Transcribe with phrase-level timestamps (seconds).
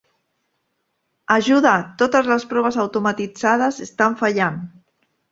[1.33, 1.73] Ajuda!
[2.01, 4.59] Totes les proves automatitzades estan fallant!